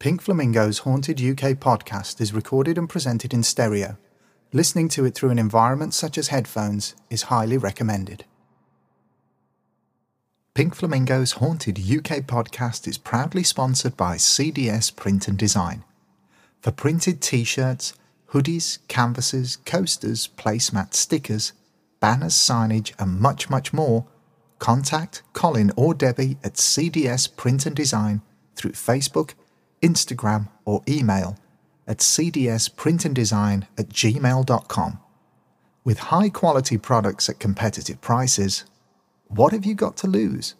[0.00, 3.98] Pink Flamingo's Haunted UK podcast is recorded and presented in stereo.
[4.52, 8.24] Listening to it through an environment such as headphones is highly recommended.
[10.54, 15.82] Pink Flamingo's Haunted UK podcast is proudly sponsored by CDS Print and Design.
[16.60, 17.92] For printed t shirts,
[18.30, 21.54] hoodies, canvases, coasters, placemats, stickers,
[21.98, 24.06] banners, signage, and much, much more,
[24.60, 28.22] contact Colin or Debbie at CDS Print and Design
[28.54, 29.32] through Facebook
[29.80, 31.38] Instagram, or email
[31.86, 35.00] at cdsprintanddesign at gmail.com.
[35.84, 38.64] With high quality products at competitive prices,
[39.28, 40.54] what have you got to lose?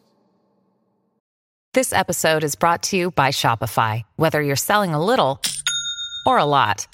[1.74, 4.02] This episode is brought to you by Shopify.
[4.16, 5.40] Whether you're selling a little
[6.24, 6.87] or a lot,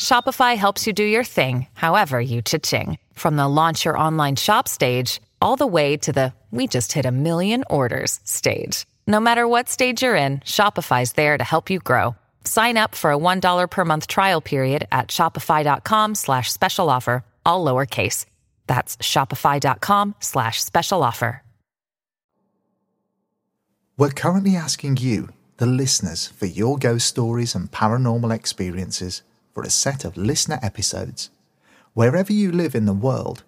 [0.00, 2.98] Shopify helps you do your thing, however you cha-ching.
[3.12, 7.04] From the launch your online shop stage, all the way to the we just hit
[7.04, 8.86] a million orders stage.
[9.10, 12.14] No matter what stage you're in, Shopify's there to help you grow.
[12.44, 17.64] Sign up for a $1 per month trial period at shopify.com slash special offer, all
[17.64, 18.26] lowercase.
[18.66, 21.42] That's shopify.com slash special offer.
[23.96, 29.22] We're currently asking you, the listeners, for your ghost stories and paranormal experiences
[29.54, 31.30] for a set of listener episodes.
[31.94, 33.42] Wherever you live in the world,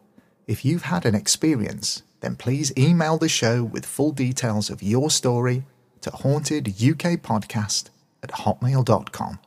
[0.46, 5.10] if you've had an experience then please email the show with full details of your
[5.10, 5.64] story
[6.02, 7.90] to hauntedukpodcast
[8.22, 9.38] at hotmail.com.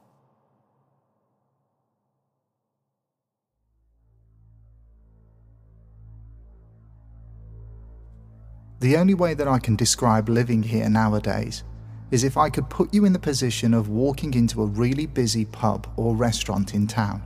[8.79, 11.63] The only way that I can describe living here nowadays
[12.11, 15.45] is if I could put you in the position of walking into a really busy
[15.45, 17.23] pub or restaurant in town.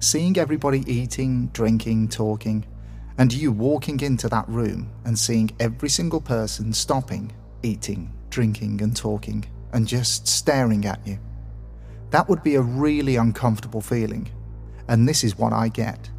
[0.00, 2.66] Seeing everybody eating, drinking, talking,
[3.18, 8.94] and you walking into that room and seeing every single person stopping, eating, drinking, and
[8.94, 11.18] talking, and just staring at you.
[12.10, 14.28] That would be a really uncomfortable feeling,
[14.88, 16.10] and this is what I get.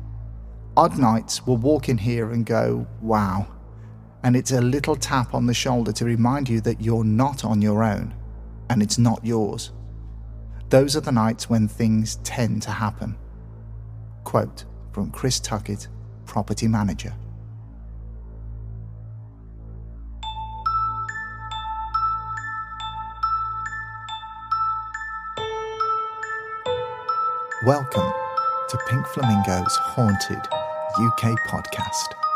[0.76, 3.48] Odd nights will walk in here and go, wow,
[4.24, 7.62] and it's a little tap on the shoulder to remind you that you're not on
[7.62, 8.14] your own,
[8.70, 9.72] and it's not yours.
[10.70, 13.18] Those are the nights when things tend to happen.
[14.24, 15.88] Quote from Chris Tuckett
[16.38, 17.16] property manager.
[27.66, 28.14] Welcome
[28.70, 30.38] to Pink Flamingo's Haunted
[31.00, 32.27] UK podcast.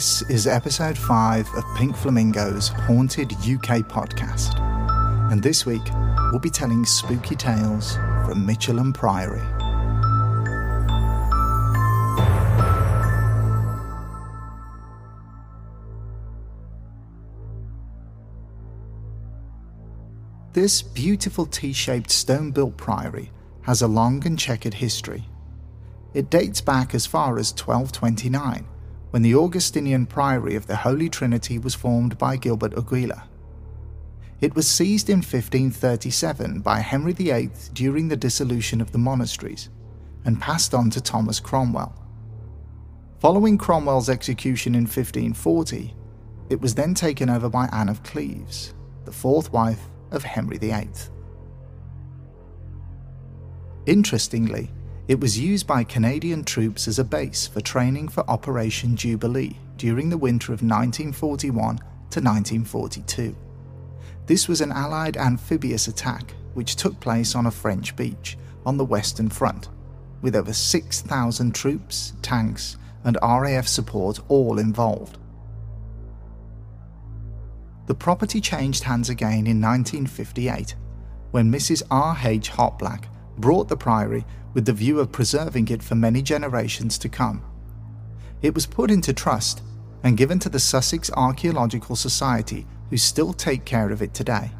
[0.00, 4.58] This is episode 5 of Pink Flamingo's Haunted UK podcast.
[5.30, 5.82] And this week,
[6.30, 9.42] we'll be telling spooky tales from Michelham Priory.
[20.54, 23.30] This beautiful T shaped stone built priory
[23.64, 25.26] has a long and checkered history.
[26.14, 28.66] It dates back as far as 1229
[29.10, 33.24] when the Augustinian Priory of the Holy Trinity was formed by Gilbert Aguilera.
[34.40, 39.68] It was seized in 1537 by Henry VIII during the dissolution of the monasteries
[40.24, 41.94] and passed on to Thomas Cromwell.
[43.18, 45.94] Following Cromwell's execution in 1540,
[46.48, 50.88] it was then taken over by Anne of Cleves, the fourth wife of Henry VIII.
[53.86, 54.70] Interestingly,
[55.10, 60.08] it was used by Canadian troops as a base for training for Operation Jubilee during
[60.08, 63.34] the winter of 1941 to 1942.
[64.26, 68.84] This was an Allied amphibious attack which took place on a French beach on the
[68.84, 69.68] Western Front,
[70.22, 75.18] with over 6,000 troops, tanks, and RAF support all involved.
[77.88, 80.76] The property changed hands again in 1958
[81.32, 81.82] when Mrs.
[81.90, 82.16] R.
[82.22, 82.52] H.
[82.52, 83.06] Hotblack
[83.38, 84.24] brought the priory
[84.54, 87.42] with the view of preserving it for many generations to come.
[88.42, 89.62] It was put into trust
[90.02, 94.50] and given to the Sussex Archaeological Society, who still take care of it today.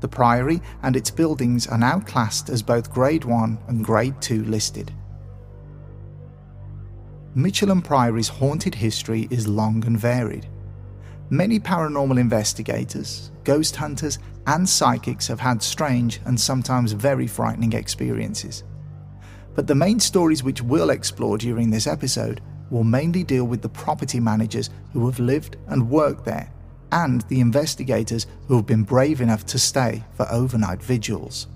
[0.00, 4.44] The priory and its buildings are now classed as both Grade 1 and Grade 2
[4.44, 4.92] listed.
[7.34, 10.46] Michelham Priory's haunted history is long and varied.
[11.30, 18.62] Many paranormal investigators, ghost hunters, and psychics have had strange and sometimes very frightening experiences.
[19.54, 22.40] But the main stories which we'll explore during this episode
[22.70, 26.52] will mainly deal with the property managers who have lived and worked there,
[26.90, 31.46] and the investigators who have been brave enough to stay for overnight vigils.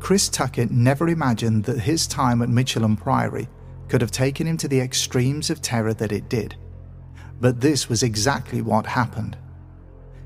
[0.00, 3.48] Chris Tuckett never imagined that his time at Michelham Priory
[3.88, 6.56] could have taken him to the extremes of terror that it did.
[7.40, 9.36] But this was exactly what happened.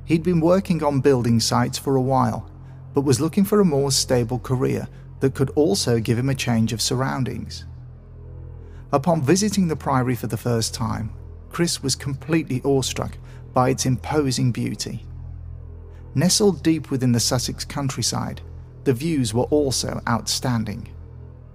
[0.04, 2.50] He'd been working on building sites for a while,
[2.94, 4.88] but was looking for a more stable career
[5.20, 7.64] that could also give him a change of surroundings.
[8.92, 11.12] Upon visiting the Priory for the first time,
[11.50, 13.18] Chris was completely awestruck
[13.52, 15.04] by its imposing beauty.
[16.14, 18.40] Nestled deep within the Sussex countryside,
[18.84, 20.88] the views were also outstanding.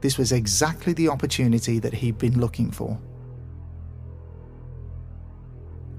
[0.02, 3.00] This was exactly the opportunity that he'd been looking for.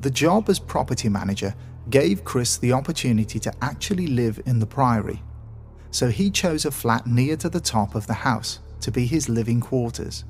[0.00, 1.54] The job as property manager
[1.90, 5.22] gave Chris the opportunity to actually live in the priory,
[5.90, 9.28] so he chose a flat near to the top of the house to be his
[9.28, 10.24] living quarters.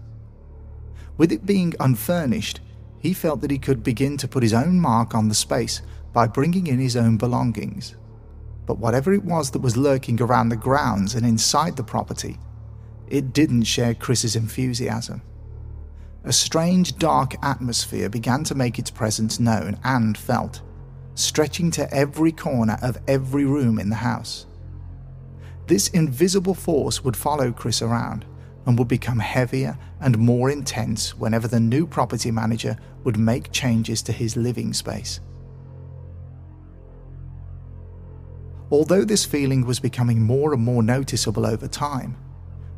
[1.17, 2.61] With it being unfurnished,
[2.99, 6.27] he felt that he could begin to put his own mark on the space by
[6.27, 7.95] bringing in his own belongings
[8.71, 12.39] but whatever it was that was lurking around the grounds and inside the property,
[13.09, 15.23] it didn't share Chris's enthusiasm.
[16.23, 20.63] A strange, dark atmosphere began to make its presence known and felt,
[21.17, 24.47] stretching to every corner of every room in the house.
[25.71, 28.25] This invisible force would follow Chris around
[28.67, 34.03] and would become heavier and more intense whenever the new property manager would make changes
[34.03, 35.21] to his living space.
[38.73, 42.17] Although this feeling was becoming more and more noticeable over time,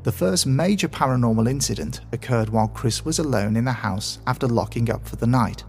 [0.02, 4.90] the first major paranormal incident occurred while Chris was alone in the house after locking
[4.90, 5.64] up for the night.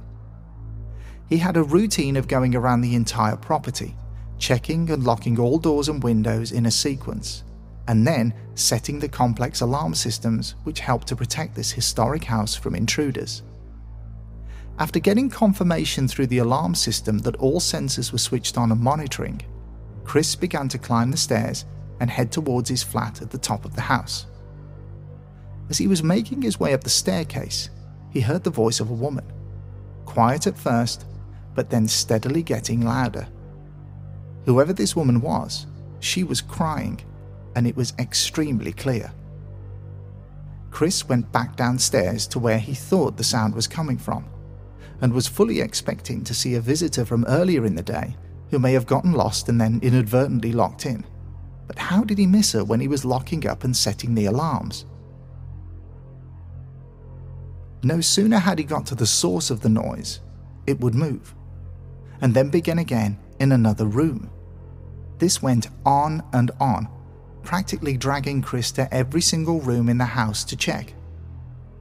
[1.30, 3.96] He had a routine of going around the entire property,
[4.38, 7.44] checking and locking all doors and windows in a sequence,
[7.88, 12.76] and then setting the complex alarm systems which help to protect this historic house from
[12.76, 13.44] intruders.
[14.80, 19.42] After getting confirmation through the alarm system that all sensors were switched on and monitoring,
[20.04, 21.66] Chris began to climb the stairs
[22.00, 24.26] and head towards his flat at the top of the house.
[25.70, 27.70] As he was making his way up the staircase,
[28.10, 29.26] he heard the voice of a woman.
[30.06, 31.06] Quiet at first,
[31.56, 33.28] but then steadily getting louder.
[34.46, 35.68] Whoever this woman was,
[36.00, 37.00] she was crying,
[37.56, 39.12] and it was extremely clear.
[40.70, 44.26] Chris went back downstairs to where he thought the sound was coming from,
[45.02, 48.16] and was fully expecting to see a visitor from earlier in the day
[48.50, 51.06] who may have gotten lost and then inadvertently locked in.
[51.68, 54.86] But how did he miss her when he was locking up and setting the alarms?
[57.84, 60.22] No sooner had he got to the source of the noise,
[60.68, 61.34] it would move,
[62.22, 64.30] and then begin again in another room.
[65.20, 66.88] This went on and on,
[67.44, 70.94] practically dragging Chris to every single room in the house to check,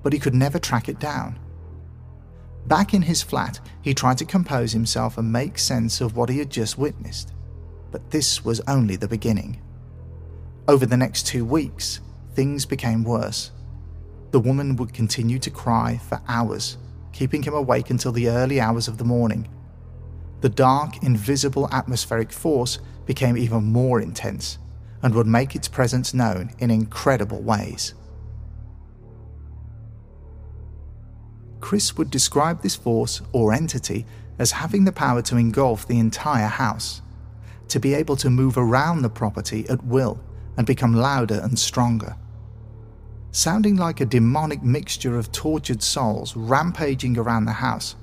[0.03, 1.39] but he could never track it down.
[2.67, 6.39] Back in his flat, he tried to compose himself and make sense of what he
[6.39, 7.33] had just witnessed.
[7.91, 9.61] But this was only the beginning.
[10.69, 12.01] Over the next two weeks,
[12.35, 13.51] things became worse.
[14.31, 16.79] The woman would continue to cry for hours,
[17.13, 19.49] keeping him awake until the early hours of the morning.
[20.43, 24.59] The dark, invisible atmospheric force became even more intense
[25.01, 27.95] and would make its presence known in incredible ways.
[31.61, 34.05] Chris would describe this force or entity
[34.37, 37.03] as having the power to engulf the entire house,
[37.69, 40.19] to be able to move around the property at will
[40.57, 42.17] and become louder and stronger.
[43.31, 47.95] Sounding like a demonic mixture of tortured souls rampaging around the house,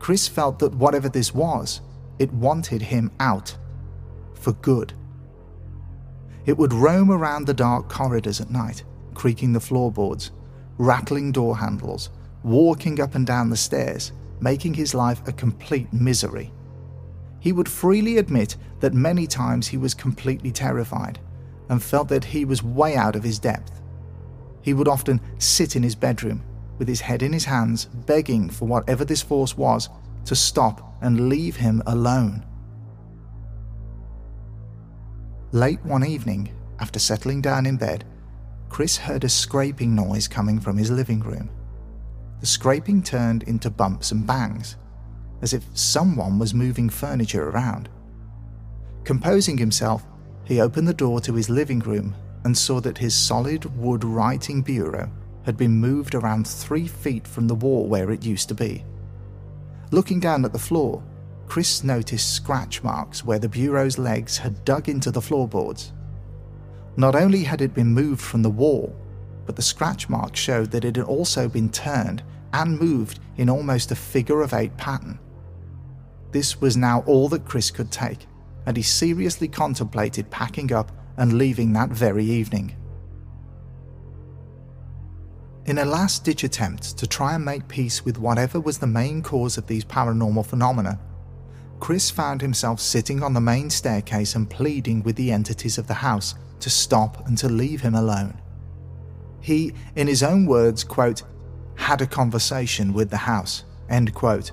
[0.00, 1.82] Chris felt that whatever this was,
[2.18, 3.56] it wanted him out.
[4.34, 4.94] For good.
[6.46, 8.82] It would roam around the dark corridors at night,
[9.14, 10.32] creaking the floorboards,
[10.78, 12.08] rattling door handles,
[12.42, 16.50] walking up and down the stairs, making his life a complete misery.
[17.38, 21.20] He would freely admit that many times he was completely terrified
[21.68, 23.82] and felt that he was way out of his depth.
[24.62, 26.42] He would often sit in his bedroom
[26.80, 29.88] with his head in his hands, begging for whatever this force was
[30.24, 32.44] to stop and leave him alone.
[35.52, 38.04] Late one evening, after settling down in bed,
[38.70, 41.50] Chris heard a scraping noise coming from his living room
[42.40, 44.76] the scraping turned into bumps and bangs,
[45.42, 47.90] as if someone was moving furniture around.
[49.04, 50.06] Composing himself,
[50.44, 54.62] he opened the door to his living room and saw that his solid wood writing
[54.62, 55.10] bureau
[55.44, 58.84] had been moved around three feet from the wall where it used to be.
[59.90, 61.02] Looking down at the floor,
[61.46, 65.92] Chris noticed scratch marks where the bureau's legs had dug into the floorboards.
[66.96, 68.94] Not only had it been moved from the wall,
[69.46, 73.90] but the scratch marks showed that it had also been turned and moved in almost
[73.90, 75.18] a figure of eight pattern.
[76.30, 78.26] This was now all that Chris could take,
[78.66, 82.76] and he seriously contemplated packing up and leaving that very evening.
[85.70, 89.22] In a last ditch attempt to try and make peace with whatever was the main
[89.22, 90.98] cause of these paranormal phenomena,
[91.78, 95.94] Chris found himself sitting on the main staircase and pleading with the entities of the
[95.94, 98.36] house to stop and to leave him alone.
[99.40, 101.22] He, in his own words, quote,
[101.76, 104.50] had a conversation with the house, end quote,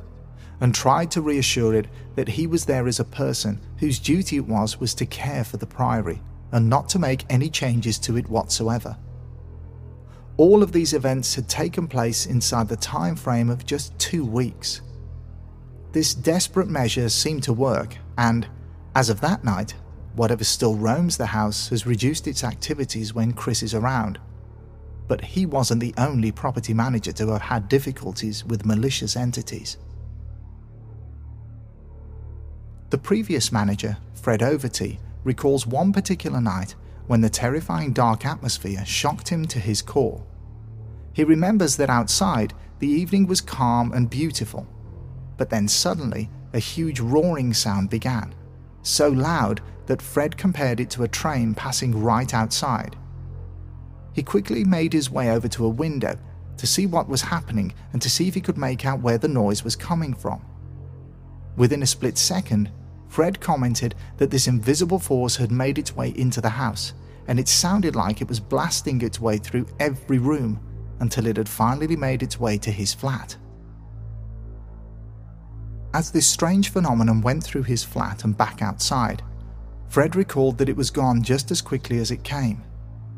[0.61, 4.45] and tried to reassure it that he was there as a person whose duty it
[4.45, 6.21] was was to care for the priory
[6.51, 8.95] and not to make any changes to it whatsoever.
[10.37, 14.81] All of these events had taken place inside the time frame of just two weeks.
[15.93, 18.47] This desperate measure seemed to work, and,
[18.95, 19.73] as of that night,
[20.15, 24.19] whatever still roams the house has reduced its activities when Chris is around.
[25.07, 29.77] But he wasn't the only property manager to have had difficulties with malicious entities.
[32.91, 36.75] The previous manager, Fred Overty, recalls one particular night
[37.07, 40.23] when the terrifying dark atmosphere shocked him to his core.
[41.13, 44.67] He remembers that outside, the evening was calm and beautiful,
[45.37, 48.35] but then suddenly a huge roaring sound began,
[48.83, 52.95] so loud that Fred compared it to a train passing right outside.
[54.13, 56.17] He quickly made his way over to a window
[56.57, 59.27] to see what was happening and to see if he could make out where the
[59.27, 60.43] noise was coming from.
[61.55, 62.71] Within a split second,
[63.17, 66.93] Fred commented that this invisible force had made its way into the house,
[67.27, 70.59] and it sounded like it was blasting its way through every room
[70.99, 73.35] until it had finally made its way to his flat.
[75.95, 79.23] As this strange phenomenon went through his flat and back outside,
[79.89, 82.63] Fred recalled that it was gone just as quickly as it came,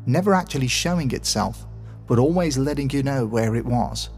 [0.06, 1.66] never actually showing itself,
[2.06, 4.08] but always letting you know where it was.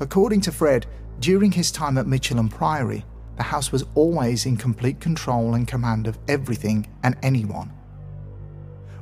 [0.00, 0.84] According to Fred,
[1.18, 3.06] during his time at Michelham Priory,
[3.36, 7.72] the house was always in complete control and command of everything and anyone.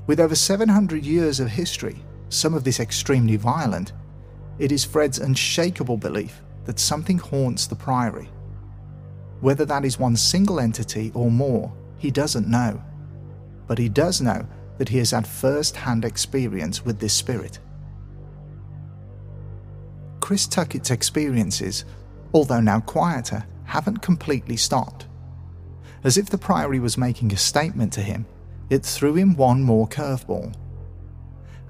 [0.07, 1.97] With over 700 years of history,
[2.29, 3.93] some of this extremely violent,
[4.59, 8.29] it is Fred's unshakable belief that something haunts the Priory.
[9.41, 12.83] Whether that is one single entity or more, he doesn't know.
[13.67, 14.47] But he does know
[14.79, 17.59] that he has had first hand experience with this spirit.
[20.21, 21.85] Chris Tuckett's experiences,
[22.35, 25.07] although now quieter, haven't completely stopped.
[26.03, 28.27] As if the Priory was making a statement to him,
[28.71, 30.55] it threw him one more curveball.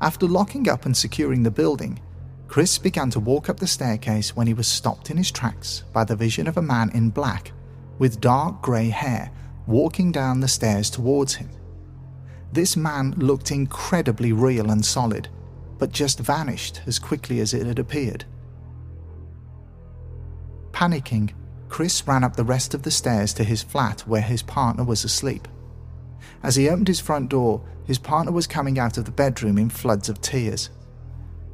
[0.01, 2.01] After locking up and securing the building,
[2.47, 6.05] Chris began to walk up the staircase when he was stopped in his tracks by
[6.05, 7.53] the vision of a man in black
[7.99, 9.31] with dark grey hair
[9.67, 11.51] walking down the stairs towards him.
[12.53, 15.29] This man looked incredibly real and solid,
[15.79, 18.25] but just vanished as quickly as it had appeared.
[20.73, 21.33] Panicking,
[21.69, 25.05] Chris ran up the rest of the stairs to his flat where his partner was
[25.05, 25.47] asleep.
[26.43, 29.71] As he opened his front door, his partner was coming out of the bedroom in
[29.71, 30.71] floods of tears.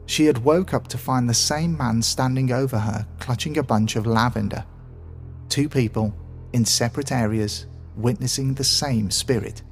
[0.06, 3.97] She had woke up to find the same man standing over her, clutching a bunch
[3.97, 4.64] of lavender.
[5.49, 6.14] Two people,
[6.52, 7.66] in separate areas,
[7.97, 9.62] witnessing the same spirit.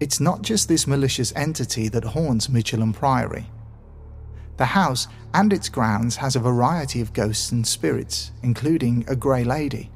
[0.00, 3.46] It's not just this malicious entity that haunts Michelham Priory.
[4.56, 9.44] The house and its grounds has a variety of ghosts and spirits, including a grey
[9.44, 9.90] lady,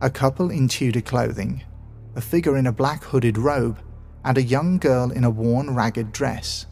[0.00, 1.62] a couple in Tudor clothing,
[2.14, 3.78] a figure in a black hooded robe,
[4.24, 6.66] and a young girl in a worn, ragged dress.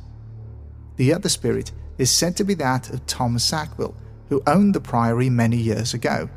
[0.96, 3.96] The other spirit is said to be that of Thomas Sackville,
[4.28, 6.28] who owned the priory many years ago.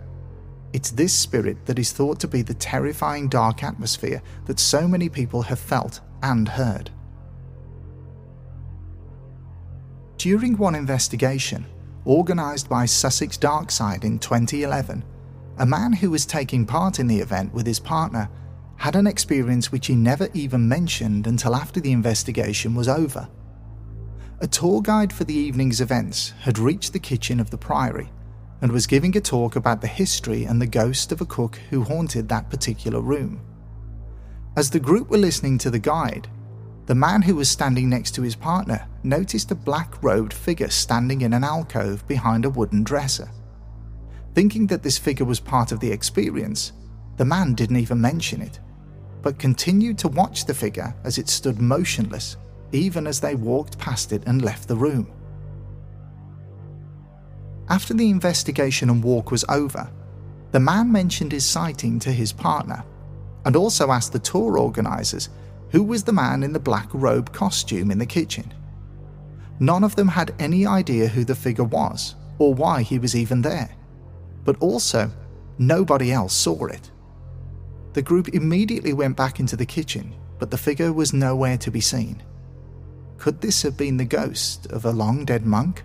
[0.71, 5.09] It's this spirit that is thought to be the terrifying dark atmosphere that so many
[5.09, 6.91] people have felt and heard.
[10.19, 11.65] During one investigation,
[12.05, 15.01] organised by Sussex Darkside in 2011,
[15.59, 18.29] a man who was taking part in the event with his partner
[18.75, 23.29] had an experience which he never even mentioned until after the investigation was over.
[24.41, 28.11] A tour guide for the evening's events had reached the kitchen of the Priory
[28.61, 31.85] and was giving a talk about the history and the ghost of a cook who
[31.85, 33.39] haunted that particular room.
[34.57, 36.27] As the group were listening to the guide,
[36.89, 41.21] the man who was standing next to his partner noticed a black robed figure standing
[41.21, 43.29] in an alcove behind a wooden dresser.
[44.33, 46.71] Thinking that this figure was part of the experience,
[47.17, 48.59] the man didn't even mention it,
[49.21, 52.37] but continued to watch the figure as it stood motionless
[52.71, 55.11] even as they walked past it and left the room.
[57.69, 59.87] After the investigation and walk was over,
[60.51, 62.83] the man mentioned his sighting to his partner
[63.45, 65.29] and also asked the tour organisers
[65.71, 68.53] who was the man in the black robe costume in the kitchen.
[69.59, 73.41] None of them had any idea who the figure was or why he was even
[73.41, 73.69] there,
[74.45, 75.11] but also
[75.57, 76.89] nobody else saw it.
[77.93, 81.81] The group immediately went back into the kitchen, but the figure was nowhere to be
[81.81, 82.23] seen.
[83.17, 85.83] Could this have been the ghost of a long dead monk?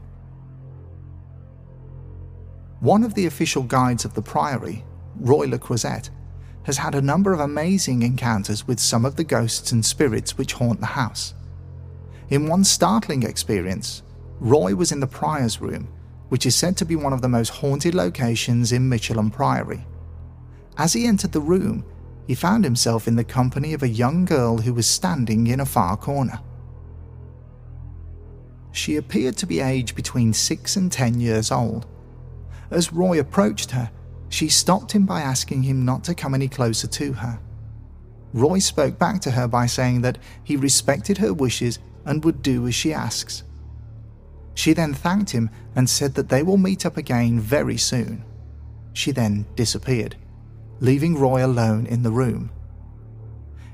[2.78, 4.84] One of the official guides of the priory,
[5.16, 6.10] Roy Le Croisette,
[6.64, 10.54] has had a number of amazing encounters with some of the ghosts and spirits which
[10.54, 11.34] haunt the house.
[12.30, 14.02] In one startling experience,
[14.40, 15.88] Roy was in the prior's room,
[16.30, 19.86] which is said to be one of the most haunted locations in Michelham Priory.
[20.76, 21.84] As he entered the room,
[22.26, 25.66] he found himself in the company of a young girl who was standing in a
[25.66, 26.40] far corner.
[28.72, 31.86] She appeared to be aged between six and ten years old.
[32.70, 33.90] As Roy approached her,
[34.34, 37.38] she stopped him by asking him not to come any closer to her.
[38.32, 42.66] Roy spoke back to her by saying that he respected her wishes and would do
[42.66, 43.44] as she asks.
[44.54, 48.24] She then thanked him and said that they will meet up again very soon.
[48.92, 50.16] She then disappeared,
[50.80, 52.50] leaving Roy alone in the room.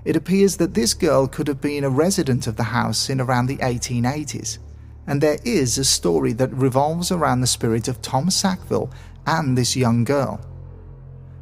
[0.04, 3.46] It appears that this girl could have been a resident of the house in around
[3.46, 4.58] the 1880s,
[5.06, 8.90] and there is a story that revolves around the spirit of Tom Sackville
[9.26, 10.40] and this young girl.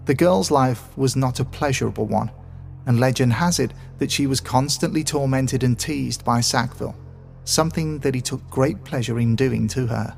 [0.06, 2.30] The girl's life was not a pleasurable one,
[2.86, 6.96] and legend has it that she was constantly tormented and teased by Sackville,
[7.44, 10.16] something that he took great pleasure in doing to her.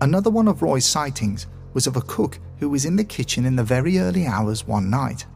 [0.00, 3.56] Another one of Roy's sightings was of a cook who was in the kitchen in
[3.56, 5.26] the very early hours one night.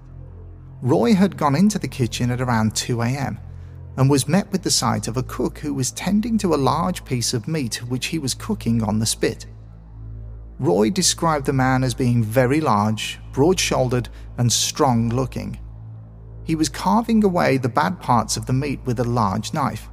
[0.82, 3.38] Roy had gone into the kitchen at around 2 am
[3.96, 7.04] and was met with the sight of a cook who was tending to a large
[7.04, 9.46] piece of meat which he was cooking on the spit.
[10.60, 15.58] Roy described the man as being very large, broad shouldered, and strong looking.
[16.44, 19.88] He was carving away the bad parts of the meat with a large knife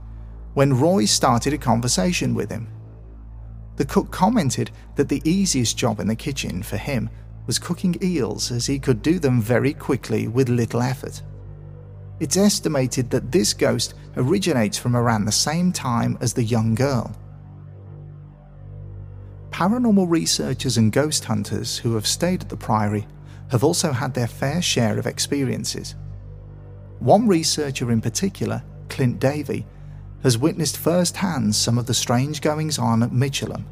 [0.56, 2.68] when Roy started a conversation with him.
[3.78, 7.10] The cook commented that the easiest job in the kitchen for him
[7.46, 11.22] was cooking eels as he could do them very quickly with little effort.
[12.20, 17.16] It's estimated that this ghost originates from around the same time as the young girl
[19.58, 23.08] paranormal researchers and ghost hunters who have stayed at the Priory
[23.50, 25.96] have also had their fair share of experiences.
[27.00, 29.66] One researcher in particular, Clint Davey,
[30.22, 33.66] has witnessed firsthand some of the strange goings on at Michelham.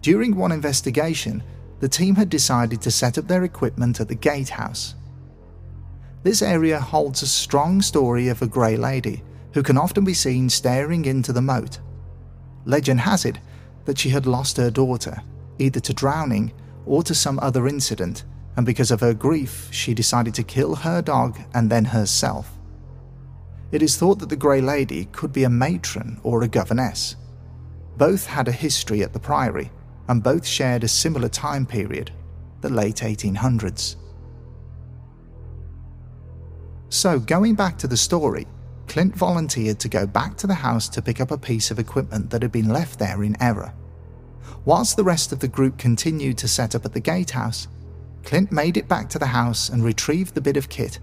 [0.00, 1.42] During one investigation,
[1.80, 4.94] the team had decided to set up their equipment at the gatehouse.
[6.22, 10.48] This area holds a strong story of a grey lady who can often be seen
[10.48, 11.80] staring into the moat.
[12.64, 13.40] Legend has it
[13.84, 15.22] that she had lost her daughter,
[15.58, 16.52] either to drowning
[16.86, 18.24] or to some other incident,
[18.56, 22.58] and because of her grief, she decided to kill her dog and then herself.
[23.70, 27.16] It is thought that the Grey Lady could be a matron or a governess.
[27.96, 29.70] Both had a history at the Priory,
[30.08, 32.10] and both shared a similar time period,
[32.60, 33.96] the late 1800s.
[36.90, 38.46] So, going back to the story,
[38.88, 42.30] Clint volunteered to go back to the house to pick up a piece of equipment
[42.30, 43.72] that had been left there in error.
[44.64, 47.68] Whilst the rest of the group continued to set up at the gatehouse,
[48.22, 50.98] Clint made it back to the house and retrieved the bit of kit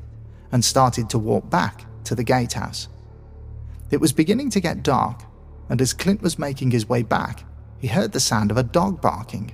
[0.51, 2.87] and started to walk back to the gatehouse.
[3.91, 5.23] It was beginning to get dark,
[5.67, 7.43] and as Clint was making his way back,
[7.79, 9.53] he heard the sound of a dog barking.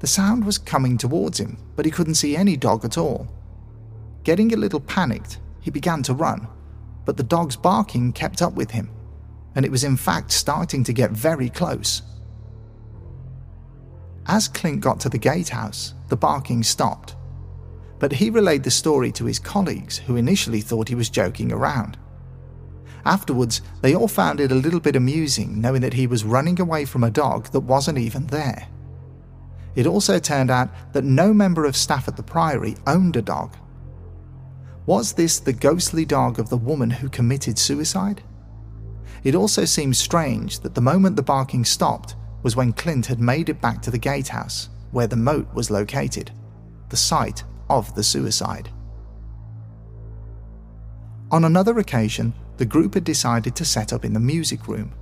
[0.00, 3.28] The sound was coming towards him, but he couldn't see any dog at all.
[4.24, 6.48] Getting a little panicked, he began to run
[7.06, 8.90] but the dog's barking kept up with him,
[9.54, 12.02] and it was in fact starting to get very close.
[14.26, 17.16] As Clint got to the gatehouse, the barking stopped,
[17.98, 21.96] but he relayed the story to his colleagues who initially thought he was joking around.
[23.06, 26.84] Afterwards, they all found it a little bit amusing knowing that he was running away
[26.84, 28.66] from a dog that wasn't even there.
[29.76, 33.56] It also turned out that no member of staff at the Priory owned a dog,
[34.86, 38.22] was this the ghostly dog of the woman who committed suicide?
[39.24, 43.48] It also seems strange that the moment the barking stopped was when Clint had made
[43.48, 46.30] it back to the gatehouse, where the moat was located,
[46.90, 48.70] the site of the suicide.
[51.32, 54.94] On another occasion, the group had decided to set up in the music room.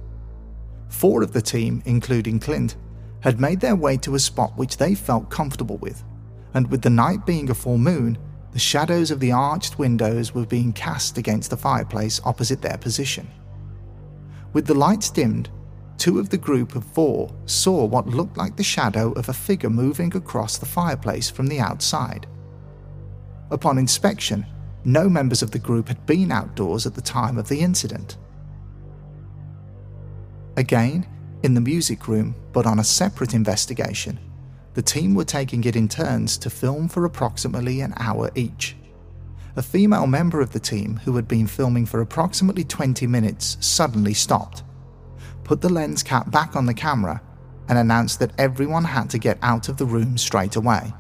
[0.89, 2.77] Four of the team, including Clint,
[3.21, 6.03] had made their way to a spot which they felt comfortable with,
[6.55, 8.17] and with the night being a full moon,
[8.55, 13.29] the shadows of the arched windows were being cast against the fireplace opposite their position.
[14.53, 15.51] With the lights dimmed,
[15.99, 19.71] two of the group of four saw what looked like the shadow of a figure
[19.71, 22.29] moving across the fireplace from the outside.
[23.51, 24.47] Upon inspection,
[24.85, 28.19] no members of the group had been outdoors at the time of the incident.
[30.57, 31.09] Again,
[31.43, 34.21] in the music room, but on a separate investigation,
[34.75, 38.77] the team were taking it in turns to film for approximately an hour each.
[39.57, 44.13] A female member of the team, who had been filming for approximately 20 minutes, suddenly
[44.13, 44.65] stopped,
[45.45, 47.23] put the lens cap back on the camera,
[47.69, 50.93] and announced that everyone had to get out of the room straight away.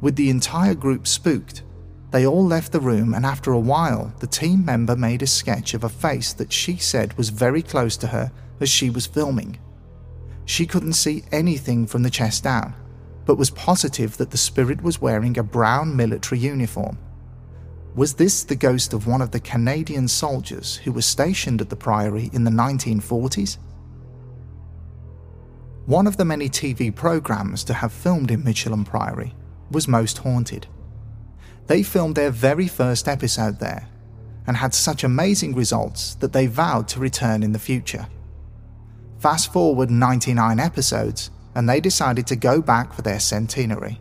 [0.00, 1.62] With the entire group spooked,
[2.10, 5.74] they all left the room, and after a while, the team member made a sketch
[5.74, 9.58] of a face that she said was very close to her as she was filming.
[10.48, 12.72] She couldn't see anything from the chest down,
[13.26, 16.96] but was positive that the spirit was wearing a brown military uniform.
[17.94, 21.76] Was this the ghost of one of the Canadian soldiers who was stationed at the
[21.76, 23.58] Priory in the 1940s?
[25.84, 29.34] One of the many TV programs to have filmed in Michelham Priory
[29.70, 30.66] was Most Haunted.
[31.66, 33.86] They filmed their very first episode there
[34.46, 38.06] and had such amazing results that they vowed to return in the future.
[39.18, 44.00] Fast forward 99 episodes, and they decided to go back for their centenary.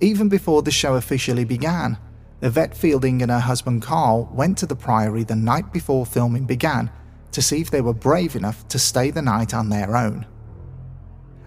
[0.00, 1.98] Even before the show officially began,
[2.40, 6.90] Yvette Fielding and her husband Carl went to the Priory the night before filming began
[7.32, 10.26] to see if they were brave enough to stay the night on their own.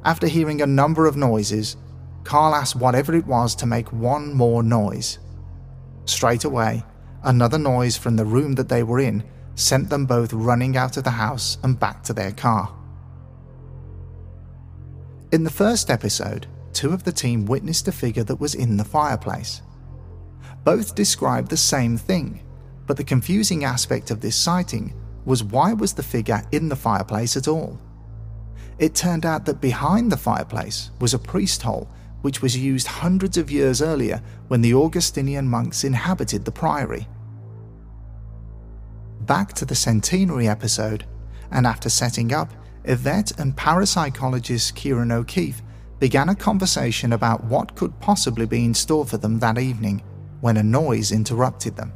[0.06, 1.76] After hearing a number of noises,
[2.24, 5.18] Carl asked whatever it was to make one more noise.
[6.06, 6.84] Straight away,
[7.24, 9.24] another noise from the room that they were in
[9.56, 12.74] sent them both running out of the house and back to their car.
[15.32, 18.84] In the first episode, two of the team witnessed a figure that was in the
[18.84, 19.62] fireplace.
[20.64, 22.42] Both described the same thing,
[22.88, 24.94] but the confusing aspect of this sighting
[25.26, 27.80] was why was the figure in the fireplace at all?
[28.80, 31.90] It turned out that behind the fireplace was a priest hole
[32.22, 37.08] which was used hundreds of years earlier when the Augustinian monks inhabited the priory
[39.26, 41.06] back to the centenary episode,
[41.52, 42.52] and after setting up,
[42.86, 45.62] Yvette and parapsychologist Ciarán O'Keeffe
[46.00, 50.04] began a conversation about what could possibly be in store for them that evening
[50.42, 51.94] when a noise interrupted them.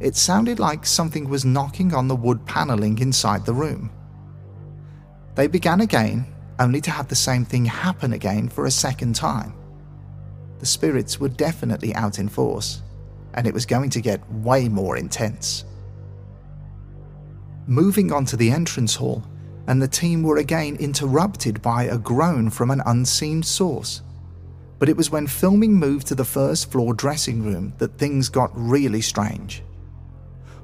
[0.00, 3.90] It sounded like something was knocking on the wood panelling inside the room.
[5.36, 6.26] They began again,
[6.58, 9.54] only to have the same thing happen again for a second time.
[10.58, 12.82] The spirits were definitely out in force,
[13.34, 15.64] and it was going to get way more intense
[17.66, 19.24] moving on to the entrance hall,
[19.66, 24.02] and the team were again interrupted by a groan from an unseen source.
[24.78, 28.50] But it was when filming moved to the first floor dressing room that things got
[28.54, 29.62] really strange.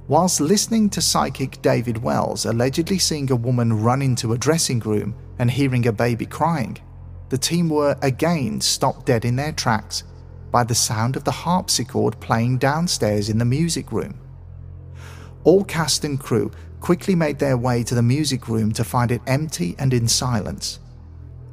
[0.08, 5.14] Whilst listening to psychic David Wells allegedly seeing a woman run into a dressing room
[5.38, 6.78] and hearing a baby crying,
[7.30, 10.04] the team were again stopped dead in their tracks
[10.50, 14.20] by the sound of the harpsichord playing downstairs in the music room.
[15.44, 16.50] All cast and crew
[16.82, 20.80] quickly made their way to the music room to find it empty and in silence.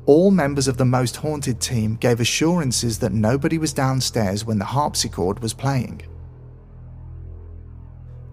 [0.07, 4.65] All members of the Most Haunted team gave assurances that nobody was downstairs when the
[4.65, 6.01] harpsichord was playing.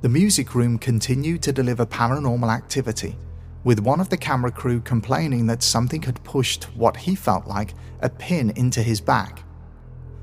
[0.00, 3.16] The music room continued to deliver paranormal activity,
[3.62, 7.74] with one of the camera crew complaining that something had pushed what he felt like
[8.00, 9.42] a pin into his back.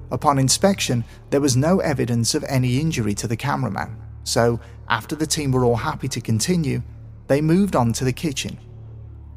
[0.09, 4.59] Upon inspection, there was no evidence of any injury to the cameraman, so
[4.89, 6.81] after the team were all happy to continue,
[7.27, 8.57] they moved on to the kitchen.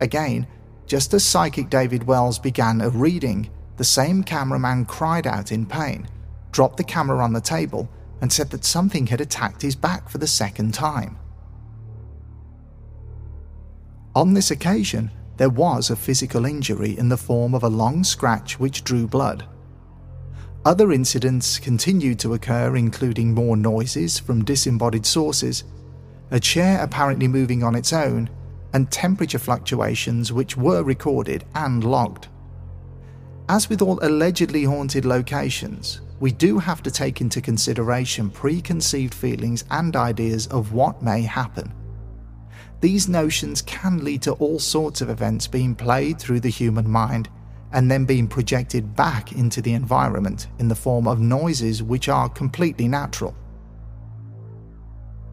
[0.00, 0.46] Again,
[0.86, 6.08] just as psychic David Wells began a reading, the same cameraman cried out in pain,
[6.52, 7.88] dropped the camera on the table,
[8.20, 11.18] and said that something had attacked his back for the second time.
[14.14, 18.58] On this occasion, there was a physical injury in the form of a long scratch
[18.58, 19.46] which drew blood.
[20.66, 25.62] Other incidents continued to occur, including more noises from disembodied sources,
[26.32, 28.28] a chair apparently moving on its own,
[28.72, 32.26] and temperature fluctuations which were recorded and logged.
[33.48, 39.62] As with all allegedly haunted locations, we do have to take into consideration preconceived feelings
[39.70, 41.72] and ideas of what may happen.
[42.80, 47.28] These notions can lead to all sorts of events being played through the human mind
[47.72, 52.28] and then being projected back into the environment in the form of noises which are
[52.28, 53.34] completely natural.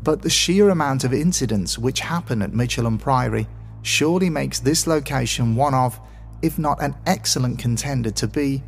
[0.01, 3.47] But the sheer amount of incidents which happen at Michelham Priory
[3.83, 5.99] surely makes this location one of,
[6.41, 8.61] if not an excellent contender to be,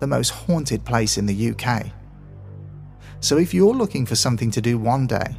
[0.00, 1.86] the most haunted place in the UK.
[3.20, 5.36] So if you're looking for something to do one day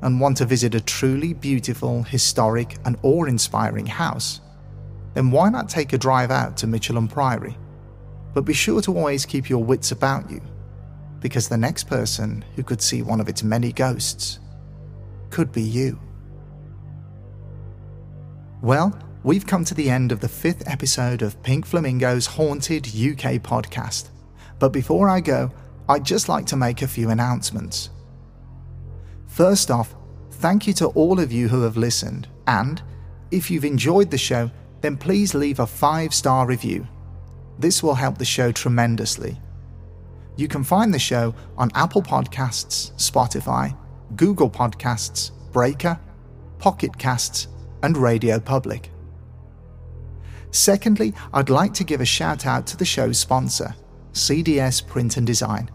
[0.00, 4.40] and want to visit a truly beautiful, historic, and awe inspiring house,
[5.14, 7.56] then why not take a drive out to Michelham Priory?
[8.34, 10.40] But be sure to always keep your wits about you,
[11.20, 14.38] because the next person who could see one of its many ghosts
[15.30, 15.98] could be you.
[18.62, 23.40] Well, we've come to the end of the fifth episode of Pink Flamingo's Haunted UK
[23.42, 24.08] podcast.
[24.58, 25.50] But before I go,
[25.88, 27.90] I'd just like to make a few announcements.
[29.26, 29.94] First off,
[30.30, 32.80] thank you to all of you who have listened, and
[33.30, 34.50] if you've enjoyed the show,
[34.82, 36.86] then please leave a five star review.
[37.58, 39.40] This will help the show tremendously.
[40.36, 43.76] You can find the show on Apple Podcasts, Spotify,
[44.16, 45.98] Google Podcasts, Breaker,
[46.58, 47.48] Pocket Casts,
[47.82, 48.90] and Radio Public.
[50.50, 53.74] Secondly, I'd like to give a shout out to the show's sponsor,
[54.12, 55.70] CDS Print and Design.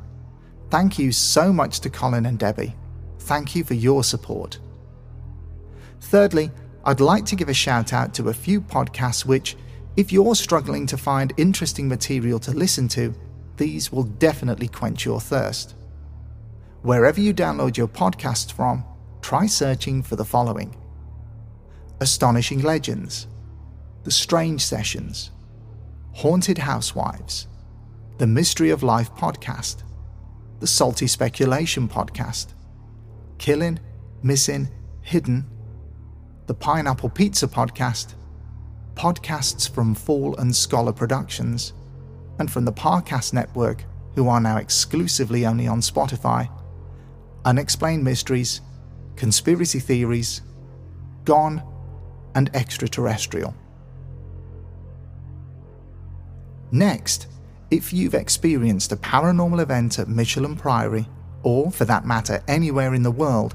[0.69, 2.75] Thank you so much to Colin and Debbie.
[3.19, 4.59] Thank you for your support.
[6.01, 6.51] Thirdly,
[6.87, 9.57] I'd like to give a shout out to a few podcasts which,
[9.97, 13.13] if you're struggling to find interesting material to listen to,
[13.57, 15.75] these will definitely quench your thirst.
[16.83, 18.85] Wherever you download your podcasts from,
[19.21, 20.77] try searching for the following
[21.99, 23.27] Astonishing Legends,
[24.05, 25.31] The Strange Sessions,
[26.13, 27.47] Haunted Housewives,
[28.17, 29.83] The Mystery of Life podcast,
[30.61, 32.53] The Salty Speculation podcast,
[33.39, 33.77] Killing,
[34.23, 34.69] Missing,
[35.01, 35.49] Hidden,
[36.47, 38.15] the Pineapple Pizza podcast,
[38.95, 41.73] podcasts from Fall and Scholar Productions,
[42.39, 43.83] and from the Parcast Network,
[44.15, 46.49] who are now exclusively only on Spotify,
[47.43, 48.61] Unexplained Mysteries,
[49.17, 50.41] Conspiracy Theories,
[51.25, 51.61] Gone,
[52.33, 53.53] and Extraterrestrial.
[56.71, 57.27] Next,
[57.71, 61.07] if you've experienced a paranormal event at Michelham Priory,
[61.43, 63.53] or for that matter anywhere in the world,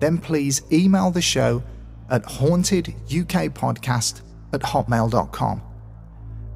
[0.00, 1.62] then please email the show
[2.10, 5.62] at hauntedukpodcast at hotmail.com.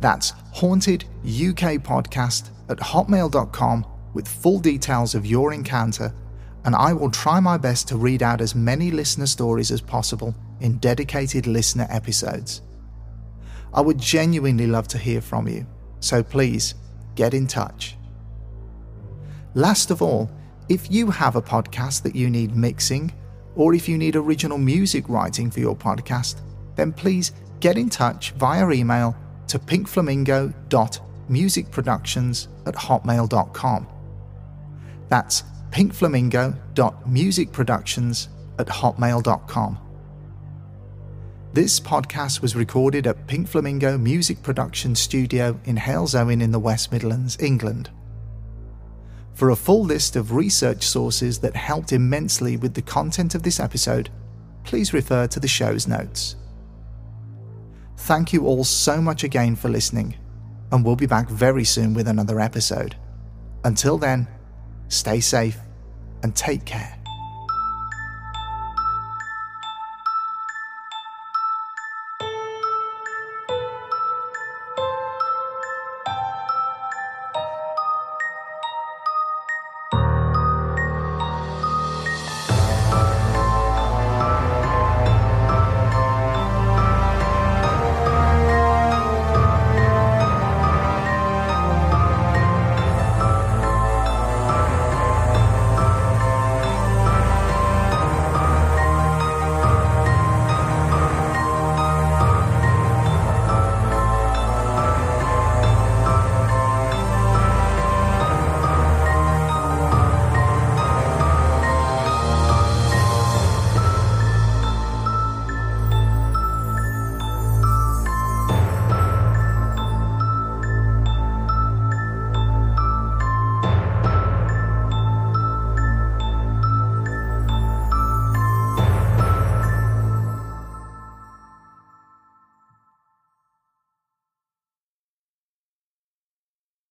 [0.01, 6.13] That's hauntedukpodcast at hotmail.com with full details of your encounter,
[6.65, 10.35] and I will try my best to read out as many listener stories as possible
[10.61, 12.63] in dedicated listener episodes.
[13.73, 15.67] I would genuinely love to hear from you,
[16.01, 16.75] so please
[17.15, 17.97] get in touch.
[19.55, 20.31] Last of all,
[20.69, 23.13] if you have a podcast that you need mixing,
[23.55, 26.41] or if you need original music writing for your podcast,
[26.77, 29.17] then please get in touch via email
[29.49, 33.89] to pinkflamingo.musicproductions at hotmail.com.
[35.09, 39.79] That's pinkflamingo.musicproductions at hotmail.com.
[41.53, 46.93] This podcast was recorded at Pink Flamingo Music Production Studio in Halesowen in the West
[46.93, 47.91] Midlands, England.
[49.41, 53.59] For a full list of research sources that helped immensely with the content of this
[53.59, 54.11] episode,
[54.65, 56.37] please refer to the show's notes.
[57.97, 60.15] Thank you all so much again for listening,
[60.71, 62.97] and we'll be back very soon with another episode.
[63.65, 64.29] Until then,
[64.89, 65.57] stay safe
[66.23, 67.00] and take care.